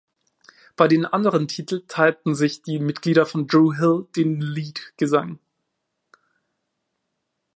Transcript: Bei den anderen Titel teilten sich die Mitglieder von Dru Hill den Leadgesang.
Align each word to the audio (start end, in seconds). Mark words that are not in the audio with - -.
Bei 0.77 0.87
den 0.87 1.05
anderen 1.05 1.47
Titel 1.47 1.83
teilten 1.87 2.33
sich 2.33 2.63
die 2.63 2.79
Mitglieder 2.79 3.27
von 3.27 3.45
Dru 3.45 3.73
Hill 3.75 4.07
den 4.15 4.41
Leadgesang. 4.41 5.37